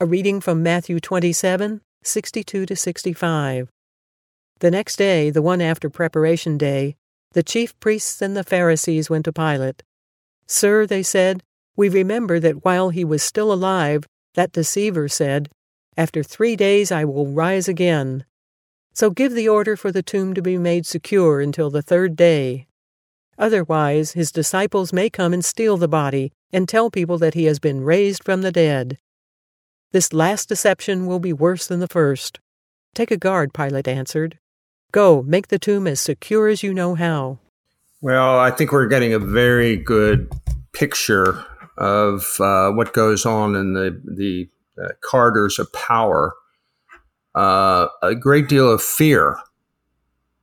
A 0.00 0.06
reading 0.06 0.40
from 0.40 0.62
Matthew 0.62 1.00
27, 1.00 1.80
62 2.04 2.66
to 2.66 2.76
65. 2.76 3.68
The 4.60 4.70
next 4.70 4.94
day, 4.94 5.28
the 5.30 5.42
one 5.42 5.60
after 5.60 5.90
preparation 5.90 6.56
day, 6.56 6.94
the 7.32 7.42
chief 7.42 7.76
priests 7.80 8.22
and 8.22 8.36
the 8.36 8.44
Pharisees 8.44 9.10
went 9.10 9.24
to 9.24 9.32
Pilate. 9.32 9.82
Sir, 10.46 10.86
they 10.86 11.02
said, 11.02 11.42
we 11.76 11.88
remember 11.88 12.38
that 12.38 12.64
while 12.64 12.90
he 12.90 13.04
was 13.04 13.24
still 13.24 13.52
alive, 13.52 14.06
that 14.34 14.52
deceiver 14.52 15.08
said, 15.08 15.48
After 15.96 16.22
three 16.22 16.54
days 16.54 16.92
I 16.92 17.04
will 17.04 17.26
rise 17.26 17.66
again. 17.66 18.24
So 18.92 19.10
give 19.10 19.32
the 19.32 19.48
order 19.48 19.76
for 19.76 19.90
the 19.90 20.04
tomb 20.04 20.32
to 20.34 20.42
be 20.42 20.58
made 20.58 20.86
secure 20.86 21.40
until 21.40 21.70
the 21.70 21.82
third 21.82 22.14
day. 22.14 22.68
Otherwise, 23.36 24.12
his 24.12 24.30
disciples 24.30 24.92
may 24.92 25.10
come 25.10 25.32
and 25.32 25.44
steal 25.44 25.76
the 25.76 25.88
body 25.88 26.30
and 26.52 26.68
tell 26.68 26.88
people 26.88 27.18
that 27.18 27.34
he 27.34 27.46
has 27.46 27.58
been 27.58 27.80
raised 27.80 28.22
from 28.22 28.42
the 28.42 28.52
dead. 28.52 28.96
This 29.90 30.12
last 30.12 30.50
deception 30.50 31.06
will 31.06 31.18
be 31.18 31.32
worse 31.32 31.66
than 31.66 31.80
the 31.80 31.88
first. 31.88 32.40
Take 32.94 33.10
a 33.10 33.16
guard, 33.16 33.54
Pilate 33.54 33.88
answered. 33.88 34.38
Go, 34.92 35.22
make 35.22 35.48
the 35.48 35.58
tomb 35.58 35.86
as 35.86 35.98
secure 35.98 36.48
as 36.48 36.62
you 36.62 36.74
know 36.74 36.94
how. 36.94 37.38
Well, 38.02 38.38
I 38.38 38.50
think 38.50 38.70
we're 38.70 38.86
getting 38.86 39.14
a 39.14 39.18
very 39.18 39.76
good 39.76 40.30
picture 40.72 41.42
of 41.78 42.38
uh, 42.38 42.70
what 42.72 42.92
goes 42.92 43.24
on 43.24 43.54
in 43.54 43.72
the, 43.72 44.00
the 44.04 44.48
uh, 44.82 44.88
corridors 45.02 45.58
of 45.58 45.72
power. 45.72 46.34
Uh, 47.34 47.88
a 48.02 48.14
great 48.14 48.48
deal 48.48 48.70
of 48.70 48.82
fear, 48.82 49.38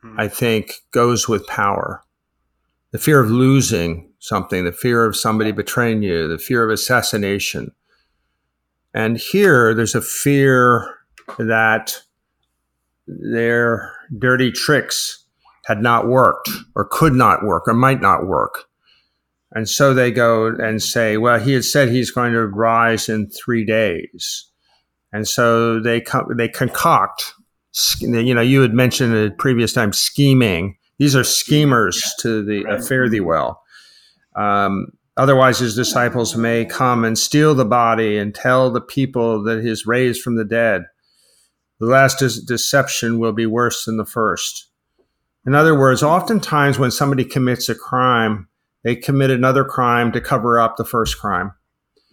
hmm. 0.00 0.18
I 0.18 0.28
think, 0.28 0.72
goes 0.92 1.28
with 1.28 1.46
power. 1.46 2.02
The 2.92 2.98
fear 2.98 3.20
of 3.20 3.30
losing 3.30 4.10
something, 4.18 4.64
the 4.64 4.72
fear 4.72 5.04
of 5.04 5.14
somebody 5.14 5.52
betraying 5.52 6.02
you, 6.02 6.26
the 6.26 6.38
fear 6.38 6.64
of 6.64 6.70
assassination, 6.70 7.72
and 8.96 9.18
here 9.18 9.74
there's 9.74 9.94
a 9.94 10.00
fear 10.00 10.96
that 11.38 12.00
their 13.06 13.92
dirty 14.18 14.50
tricks 14.50 15.26
had 15.66 15.82
not 15.82 16.08
worked 16.08 16.48
or 16.74 16.88
could 16.90 17.12
not 17.12 17.44
work 17.44 17.68
or 17.68 17.74
might 17.74 18.00
not 18.00 18.26
work. 18.26 18.64
And 19.52 19.68
so 19.68 19.92
they 19.92 20.10
go 20.10 20.46
and 20.46 20.82
say, 20.82 21.18
well, 21.18 21.38
he 21.38 21.52
had 21.52 21.64
said 21.66 21.90
he's 21.90 22.10
going 22.10 22.32
to 22.32 22.46
rise 22.46 23.10
in 23.10 23.28
three 23.28 23.66
days. 23.66 24.50
And 25.12 25.28
so 25.28 25.78
they, 25.78 26.02
they 26.34 26.48
concoct, 26.48 27.34
you 28.00 28.34
know, 28.34 28.40
you 28.40 28.62
had 28.62 28.72
mentioned 28.72 29.14
at 29.14 29.36
previous 29.36 29.74
time 29.74 29.92
scheming. 29.92 30.78
These 30.98 31.14
are 31.14 31.24
schemers 31.24 32.02
to 32.20 32.42
the 32.42 32.64
uh, 32.64 32.80
fare 32.80 33.10
thee 33.10 33.20
well. 33.20 33.62
Um, 34.36 34.86
Otherwise, 35.16 35.58
his 35.58 35.74
disciples 35.74 36.36
may 36.36 36.64
come 36.64 37.04
and 37.04 37.18
steal 37.18 37.54
the 37.54 37.64
body 37.64 38.18
and 38.18 38.34
tell 38.34 38.70
the 38.70 38.80
people 38.80 39.42
that 39.42 39.62
he 39.62 39.70
is 39.70 39.86
raised 39.86 40.22
from 40.22 40.36
the 40.36 40.44
dead. 40.44 40.82
The 41.80 41.86
last 41.86 42.18
deception 42.46 43.18
will 43.18 43.32
be 43.32 43.46
worse 43.46 43.84
than 43.84 43.96
the 43.96 44.04
first. 44.04 44.70
In 45.46 45.54
other 45.54 45.78
words, 45.78 46.02
oftentimes 46.02 46.78
when 46.78 46.90
somebody 46.90 47.24
commits 47.24 47.68
a 47.68 47.74
crime, 47.74 48.48
they 48.82 48.96
commit 48.96 49.30
another 49.30 49.64
crime 49.64 50.12
to 50.12 50.20
cover 50.20 50.58
up 50.58 50.76
the 50.76 50.84
first 50.84 51.18
crime. 51.18 51.52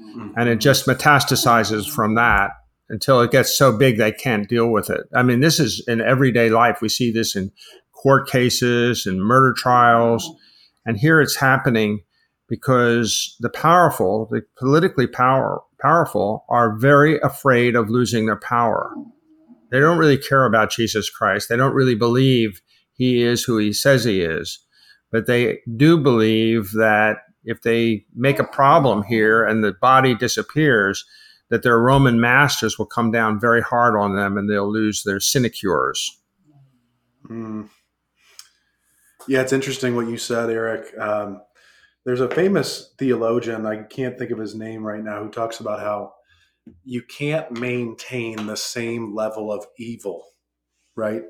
Mm-hmm. 0.00 0.30
And 0.36 0.48
it 0.48 0.56
just 0.56 0.86
metastasizes 0.86 1.88
from 1.88 2.14
that 2.16 2.50
until 2.88 3.20
it 3.20 3.30
gets 3.30 3.56
so 3.56 3.76
big 3.76 3.96
they 3.96 4.12
can't 4.12 4.48
deal 4.48 4.68
with 4.68 4.90
it. 4.90 5.02
I 5.14 5.22
mean, 5.22 5.40
this 5.40 5.58
is 5.58 5.82
in 5.88 6.00
everyday 6.00 6.50
life. 6.50 6.78
We 6.80 6.88
see 6.88 7.10
this 7.10 7.34
in 7.34 7.52
court 7.92 8.28
cases 8.28 9.06
and 9.06 9.22
murder 9.22 9.54
trials. 9.56 10.30
And 10.84 10.98
here 10.98 11.20
it's 11.20 11.36
happening 11.36 12.02
because 12.52 13.34
the 13.40 13.48
powerful, 13.48 14.28
the 14.30 14.42
politically 14.58 15.06
power, 15.06 15.62
powerful, 15.80 16.44
are 16.50 16.76
very 16.76 17.18
afraid 17.20 17.74
of 17.74 17.88
losing 17.88 18.26
their 18.26 18.36
power. 18.36 18.92
They 19.70 19.80
don't 19.80 19.96
really 19.96 20.18
care 20.18 20.44
about 20.44 20.70
Jesus 20.70 21.08
Christ. 21.08 21.48
They 21.48 21.56
don't 21.56 21.72
really 21.72 21.94
believe 21.94 22.60
he 22.92 23.22
is 23.22 23.42
who 23.42 23.56
he 23.56 23.72
says 23.72 24.04
he 24.04 24.20
is. 24.20 24.58
But 25.10 25.26
they 25.26 25.60
do 25.78 25.96
believe 25.96 26.72
that 26.72 27.20
if 27.42 27.62
they 27.62 28.04
make 28.14 28.38
a 28.38 28.44
problem 28.44 29.02
here 29.02 29.42
and 29.42 29.64
the 29.64 29.72
body 29.72 30.14
disappears, 30.14 31.06
that 31.48 31.62
their 31.62 31.78
Roman 31.78 32.20
masters 32.20 32.78
will 32.78 32.84
come 32.84 33.10
down 33.10 33.40
very 33.40 33.62
hard 33.62 33.96
on 33.96 34.14
them 34.14 34.36
and 34.36 34.50
they'll 34.50 34.70
lose 34.70 35.04
their 35.04 35.20
sinecures. 35.20 36.20
Mm. 37.28 37.70
Yeah, 39.26 39.40
it's 39.40 39.54
interesting 39.54 39.96
what 39.96 40.06
you 40.06 40.18
said, 40.18 40.50
Eric. 40.50 40.92
Um, 40.98 41.40
there's 42.04 42.20
a 42.20 42.28
famous 42.28 42.94
theologian, 42.98 43.66
I 43.66 43.82
can't 43.84 44.18
think 44.18 44.30
of 44.30 44.38
his 44.38 44.54
name 44.54 44.84
right 44.84 45.02
now, 45.02 45.22
who 45.22 45.30
talks 45.30 45.60
about 45.60 45.80
how 45.80 46.12
you 46.84 47.02
can't 47.02 47.58
maintain 47.58 48.46
the 48.46 48.56
same 48.56 49.14
level 49.14 49.52
of 49.52 49.66
evil, 49.78 50.24
right? 50.96 51.22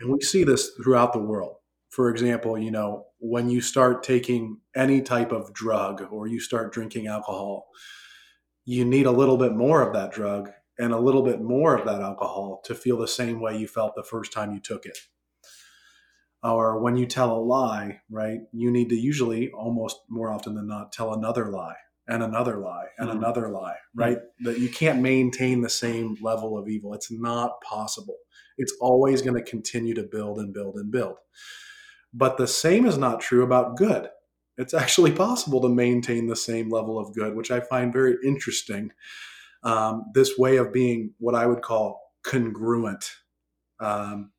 And 0.00 0.12
we 0.12 0.20
see 0.20 0.44
this 0.44 0.70
throughout 0.82 1.12
the 1.12 1.18
world. 1.18 1.56
For 1.90 2.10
example, 2.10 2.58
you 2.58 2.70
know, 2.70 3.06
when 3.18 3.48
you 3.48 3.60
start 3.60 4.02
taking 4.02 4.58
any 4.76 5.00
type 5.00 5.32
of 5.32 5.52
drug 5.52 6.06
or 6.10 6.26
you 6.26 6.38
start 6.38 6.72
drinking 6.72 7.06
alcohol, 7.06 7.66
you 8.64 8.84
need 8.84 9.06
a 9.06 9.10
little 9.10 9.38
bit 9.38 9.52
more 9.52 9.82
of 9.82 9.94
that 9.94 10.12
drug 10.12 10.50
and 10.78 10.92
a 10.92 10.98
little 10.98 11.22
bit 11.22 11.40
more 11.40 11.76
of 11.76 11.86
that 11.86 12.00
alcohol 12.00 12.60
to 12.64 12.74
feel 12.74 12.98
the 12.98 13.08
same 13.08 13.40
way 13.40 13.56
you 13.56 13.66
felt 13.66 13.94
the 13.96 14.02
first 14.02 14.32
time 14.32 14.52
you 14.52 14.60
took 14.60 14.84
it 14.84 14.98
or 16.42 16.80
when 16.80 16.96
you 16.96 17.06
tell 17.06 17.36
a 17.36 17.40
lie, 17.40 18.00
right, 18.10 18.40
you 18.52 18.70
need 18.70 18.88
to 18.90 18.96
usually 18.96 19.50
almost 19.50 19.98
more 20.08 20.30
often 20.32 20.54
than 20.54 20.68
not 20.68 20.92
tell 20.92 21.12
another 21.12 21.46
lie 21.46 21.76
and 22.06 22.22
another 22.22 22.58
lie 22.58 22.86
and 22.98 23.08
mm-hmm. 23.08 23.18
another 23.18 23.48
lie, 23.48 23.76
right? 23.94 24.18
Mm-hmm. 24.18 24.44
That 24.44 24.58
you 24.58 24.68
can't 24.68 25.00
maintain 25.00 25.60
the 25.60 25.68
same 25.68 26.16
level 26.20 26.56
of 26.56 26.68
evil. 26.68 26.94
It's 26.94 27.10
not 27.10 27.60
possible. 27.60 28.16
It's 28.56 28.74
always 28.80 29.22
going 29.22 29.36
to 29.36 29.50
continue 29.50 29.94
to 29.94 30.02
build 30.02 30.38
and 30.38 30.52
build 30.52 30.76
and 30.76 30.90
build. 30.90 31.16
But 32.14 32.38
the 32.38 32.46
same 32.46 32.86
is 32.86 32.96
not 32.96 33.20
true 33.20 33.42
about 33.42 33.76
good. 33.76 34.08
It's 34.56 34.74
actually 34.74 35.12
possible 35.12 35.60
to 35.60 35.68
maintain 35.68 36.26
the 36.26 36.36
same 36.36 36.70
level 36.70 36.98
of 36.98 37.14
good, 37.14 37.36
which 37.36 37.50
I 37.50 37.60
find 37.60 37.92
very 37.92 38.16
interesting. 38.24 38.90
Um, 39.62 40.06
this 40.14 40.38
way 40.38 40.56
of 40.56 40.72
being 40.72 41.14
what 41.18 41.34
I 41.34 41.46
would 41.46 41.62
call 41.62 42.00
congruent. 42.24 43.10
Um, 43.80 44.32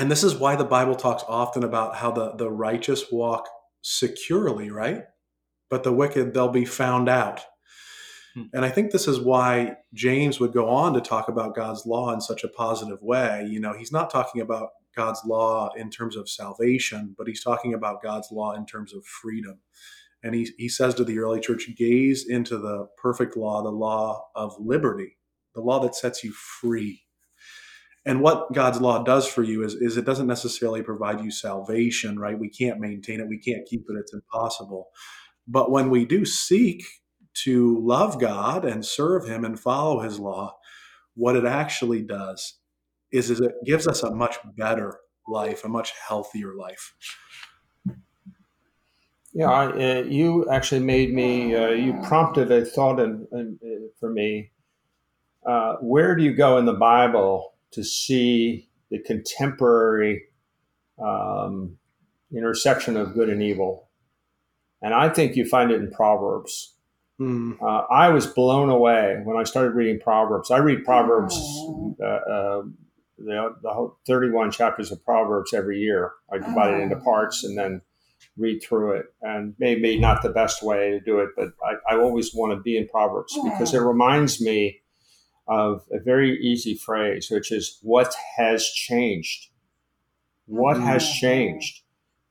and 0.00 0.10
this 0.10 0.24
is 0.24 0.34
why 0.34 0.56
the 0.56 0.64
Bible 0.64 0.94
talks 0.94 1.22
often 1.28 1.62
about 1.62 1.94
how 1.94 2.10
the, 2.10 2.32
the 2.32 2.50
righteous 2.50 3.12
walk 3.12 3.46
securely, 3.82 4.70
right? 4.70 5.02
But 5.68 5.82
the 5.82 5.92
wicked, 5.92 6.32
they'll 6.32 6.48
be 6.48 6.64
found 6.64 7.10
out. 7.10 7.42
Hmm. 8.34 8.44
And 8.54 8.64
I 8.64 8.70
think 8.70 8.92
this 8.92 9.06
is 9.06 9.20
why 9.20 9.74
James 9.92 10.40
would 10.40 10.54
go 10.54 10.70
on 10.70 10.94
to 10.94 11.02
talk 11.02 11.28
about 11.28 11.54
God's 11.54 11.84
law 11.84 12.14
in 12.14 12.22
such 12.22 12.44
a 12.44 12.48
positive 12.48 13.02
way. 13.02 13.46
You 13.50 13.60
know, 13.60 13.74
he's 13.74 13.92
not 13.92 14.08
talking 14.08 14.40
about 14.40 14.70
God's 14.96 15.20
law 15.26 15.70
in 15.76 15.90
terms 15.90 16.16
of 16.16 16.30
salvation, 16.30 17.14
but 17.18 17.28
he's 17.28 17.44
talking 17.44 17.74
about 17.74 18.02
God's 18.02 18.28
law 18.32 18.54
in 18.54 18.64
terms 18.64 18.94
of 18.94 19.04
freedom. 19.04 19.60
And 20.22 20.34
he, 20.34 20.48
he 20.56 20.70
says 20.70 20.94
to 20.94 21.04
the 21.04 21.18
early 21.18 21.40
church, 21.40 21.68
gaze 21.76 22.26
into 22.26 22.56
the 22.56 22.88
perfect 22.96 23.36
law, 23.36 23.62
the 23.62 23.68
law 23.68 24.28
of 24.34 24.54
liberty, 24.58 25.18
the 25.54 25.60
law 25.60 25.78
that 25.80 25.94
sets 25.94 26.24
you 26.24 26.32
free 26.32 27.02
and 28.10 28.22
what 28.22 28.52
God's 28.52 28.80
law 28.80 29.04
does 29.04 29.28
for 29.28 29.44
you 29.44 29.62
is, 29.62 29.74
is 29.74 29.96
it 29.96 30.04
doesn't 30.04 30.26
necessarily 30.26 30.82
provide 30.82 31.20
you 31.20 31.30
salvation, 31.30 32.18
right? 32.18 32.36
We 32.36 32.48
can't 32.48 32.80
maintain 32.80 33.20
it, 33.20 33.28
we 33.28 33.38
can't 33.38 33.64
keep 33.68 33.82
it, 33.88 33.96
it's 33.96 34.12
impossible. 34.12 34.88
But 35.46 35.70
when 35.70 35.90
we 35.90 36.04
do 36.04 36.24
seek 36.24 36.82
to 37.44 37.78
love 37.80 38.20
God 38.20 38.64
and 38.64 38.84
serve 38.84 39.28
Him 39.28 39.44
and 39.44 39.60
follow 39.60 40.00
His 40.00 40.18
law, 40.18 40.56
what 41.14 41.36
it 41.36 41.44
actually 41.44 42.02
does 42.02 42.58
is, 43.12 43.30
is 43.30 43.40
it 43.40 43.52
gives 43.64 43.86
us 43.86 44.02
a 44.02 44.12
much 44.12 44.38
better 44.56 44.98
life, 45.28 45.64
a 45.64 45.68
much 45.68 45.92
healthier 46.08 46.56
life. 46.56 46.92
Yeah, 49.32 49.52
I, 49.52 49.66
uh, 49.66 50.02
you 50.02 50.50
actually 50.50 50.80
made 50.80 51.14
me, 51.14 51.54
uh, 51.54 51.68
you 51.68 51.92
prompted 52.02 52.50
a 52.50 52.64
thought 52.64 52.98
in, 52.98 53.28
in, 53.30 53.56
in, 53.62 53.90
for 54.00 54.10
me. 54.10 54.50
Uh, 55.46 55.76
where 55.76 56.16
do 56.16 56.24
you 56.24 56.34
go 56.34 56.58
in 56.58 56.64
the 56.64 56.72
Bible 56.72 57.49
to 57.72 57.84
see 57.84 58.68
the 58.90 58.98
contemporary 58.98 60.24
um, 61.02 61.76
intersection 62.34 62.96
of 62.96 63.14
good 63.14 63.28
and 63.28 63.42
evil. 63.42 63.88
And 64.82 64.94
I 64.94 65.08
think 65.08 65.36
you 65.36 65.44
find 65.44 65.70
it 65.70 65.80
in 65.80 65.90
Proverbs. 65.90 66.74
Mm. 67.20 67.60
Uh, 67.62 67.86
I 67.90 68.08
was 68.08 68.26
blown 68.26 68.70
away 68.70 69.20
when 69.24 69.36
I 69.36 69.44
started 69.44 69.74
reading 69.74 70.00
Proverbs. 70.00 70.50
I 70.50 70.58
read 70.58 70.84
Proverbs, 70.84 71.36
uh, 72.02 72.04
uh, 72.06 72.62
the, 73.18 73.54
the 73.62 73.70
whole 73.70 73.98
31 74.06 74.50
chapters 74.50 74.90
of 74.90 75.04
Proverbs 75.04 75.52
every 75.52 75.78
year. 75.78 76.12
I 76.32 76.38
divide 76.38 76.74
it 76.74 76.80
into 76.80 76.96
parts 76.96 77.44
and 77.44 77.58
then 77.58 77.82
read 78.38 78.62
through 78.62 78.92
it. 78.92 79.06
And 79.20 79.54
maybe 79.58 79.98
not 79.98 80.22
the 80.22 80.30
best 80.30 80.62
way 80.62 80.90
to 80.90 81.00
do 81.00 81.18
it, 81.18 81.30
but 81.36 81.48
I, 81.62 81.94
I 81.94 81.98
always 81.98 82.34
want 82.34 82.52
to 82.52 82.60
be 82.60 82.78
in 82.78 82.88
Proverbs 82.88 83.38
because 83.44 83.74
it 83.74 83.80
reminds 83.80 84.40
me 84.40 84.79
of 85.50 85.82
a 85.90 85.98
very 85.98 86.38
easy 86.40 86.74
phrase, 86.76 87.28
which 87.28 87.50
is 87.50 87.78
what 87.82 88.14
has 88.36 88.64
changed? 88.70 89.48
What 90.46 90.76
mm-hmm. 90.76 90.86
has 90.86 91.08
changed? 91.10 91.82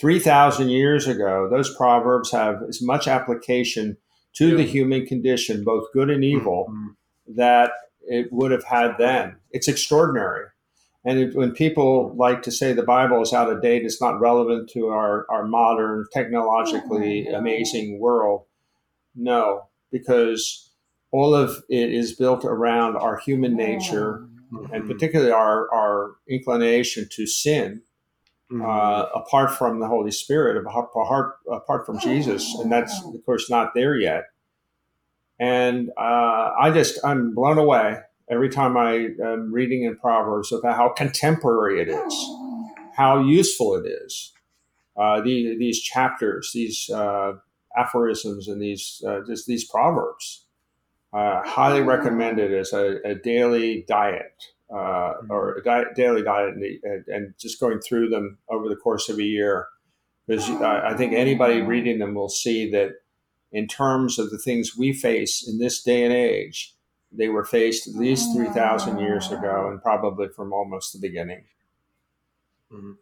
3,000 0.00 0.70
years 0.70 1.06
ago, 1.06 1.46
those 1.50 1.76
proverbs 1.76 2.32
have 2.32 2.62
as 2.68 2.80
much 2.80 3.06
application 3.06 3.98
to 4.34 4.48
yeah. 4.48 4.56
the 4.56 4.64
human 4.64 5.04
condition, 5.06 5.62
both 5.62 5.92
good 5.92 6.08
and 6.08 6.24
evil, 6.24 6.66
mm-hmm. 6.70 7.36
that 7.36 7.72
it 8.00 8.32
would 8.32 8.50
have 8.50 8.64
had 8.64 8.96
then. 8.98 9.36
It's 9.50 9.68
extraordinary. 9.68 10.46
And 11.04 11.18
it, 11.18 11.34
when 11.36 11.52
people 11.52 12.14
like 12.16 12.42
to 12.42 12.50
say 12.50 12.72
the 12.72 12.82
Bible 12.82 13.20
is 13.20 13.34
out 13.34 13.50
of 13.50 13.60
date, 13.60 13.84
it's 13.84 14.00
not 14.00 14.20
relevant 14.20 14.70
to 14.70 14.88
our, 14.88 15.26
our 15.28 15.46
modern, 15.46 16.06
technologically 16.12 17.26
amazing 17.26 18.00
world. 18.00 18.46
No, 19.14 19.68
because 19.90 20.71
all 21.12 21.34
of 21.34 21.62
it 21.68 21.92
is 21.92 22.14
built 22.14 22.44
around 22.44 22.96
our 22.96 23.18
human 23.18 23.54
nature 23.54 24.26
mm-hmm. 24.52 24.74
and 24.74 24.88
particularly 24.88 25.30
our, 25.30 25.72
our 25.72 26.12
inclination 26.28 27.08
to 27.12 27.26
sin 27.26 27.82
mm-hmm. 28.50 28.62
uh, 28.62 29.02
apart 29.14 29.52
from 29.52 29.80
the 29.80 29.86
Holy 29.86 30.10
Spirit, 30.10 30.56
apart, 30.56 31.34
apart 31.50 31.86
from 31.86 32.00
Jesus. 32.00 32.54
And 32.58 32.72
that's, 32.72 32.98
of 33.04 33.24
course, 33.24 33.50
not 33.50 33.74
there 33.74 33.96
yet. 33.96 34.24
And 35.38 35.90
uh, 35.98 36.50
I 36.60 36.70
just, 36.72 36.98
I'm 37.04 37.34
blown 37.34 37.58
away 37.58 37.98
every 38.30 38.48
time 38.48 38.76
I 38.76 39.08
am 39.22 39.52
reading 39.52 39.84
in 39.84 39.96
Proverbs 39.96 40.52
about 40.52 40.76
how 40.76 40.90
contemporary 40.90 41.80
it 41.80 41.88
is, 41.88 42.14
how 42.96 43.20
useful 43.20 43.74
it 43.74 43.86
is. 43.86 44.32
Uh, 44.96 45.20
the, 45.22 45.56
these 45.58 45.80
chapters, 45.80 46.50
these 46.52 46.90
uh, 46.90 47.32
aphorisms, 47.76 48.46
and 48.46 48.60
these 48.60 49.02
uh, 49.06 49.20
just 49.26 49.46
these 49.46 49.64
proverbs, 49.64 50.44
uh, 51.12 51.42
highly 51.44 51.82
recommended 51.82 52.54
as 52.54 52.72
a, 52.72 52.98
a 53.04 53.14
daily 53.14 53.84
diet 53.86 54.44
uh, 54.72 55.14
or 55.28 55.56
a 55.56 55.62
diet, 55.62 55.88
daily 55.94 56.22
diet, 56.22 56.54
and, 56.54 57.04
and, 57.06 57.34
just 57.38 57.60
going 57.60 57.78
through 57.80 58.08
them 58.08 58.38
over 58.48 58.68
the 58.68 58.76
course 58.76 59.10
of 59.10 59.18
a 59.18 59.22
year. 59.22 59.66
Because 60.26 60.48
I 60.48 60.94
think 60.96 61.12
anybody 61.12 61.60
reading 61.60 61.98
them 61.98 62.14
will 62.14 62.30
see 62.30 62.70
that 62.70 62.92
in 63.50 63.66
terms 63.66 64.18
of 64.18 64.30
the 64.30 64.38
things 64.38 64.76
we 64.76 64.92
face 64.92 65.46
in 65.46 65.58
this 65.58 65.82
day 65.82 66.04
and 66.04 66.12
age, 66.12 66.74
they 67.10 67.28
were 67.28 67.44
faced 67.44 67.86
at 67.86 67.94
least 67.94 68.34
3,000 68.34 68.98
years 68.98 69.30
ago 69.30 69.68
and 69.68 69.82
probably 69.82 70.28
from 70.28 70.52
almost 70.52 70.92
the 70.92 70.98
beginning. 70.98 71.44
Mm-hmm. 72.72 72.92